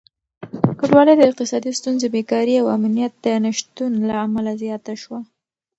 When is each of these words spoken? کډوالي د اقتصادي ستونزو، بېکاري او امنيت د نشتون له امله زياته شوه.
کډوالي 0.79 1.13
د 1.17 1.21
اقتصادي 1.29 1.71
ستونزو، 1.79 2.05
بېکاري 2.15 2.53
او 2.61 2.67
امنيت 2.77 3.13
د 3.23 3.25
نشتون 3.43 3.91
له 4.07 4.15
امله 4.25 4.51
زياته 4.63 4.93
شوه. 5.01 5.19